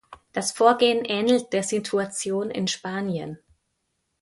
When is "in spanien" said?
2.49-3.37